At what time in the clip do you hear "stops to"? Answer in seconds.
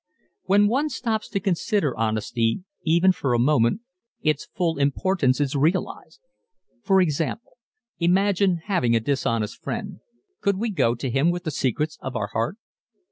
0.89-1.39